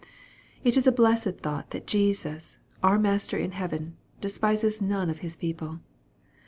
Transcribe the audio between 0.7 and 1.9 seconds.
is a blessed thought that